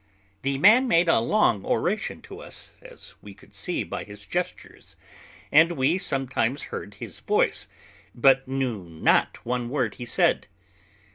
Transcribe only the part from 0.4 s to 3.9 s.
The man made a long oration to us, as we could see